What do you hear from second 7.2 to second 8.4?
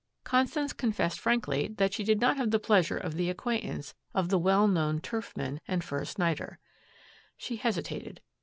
She hesitated.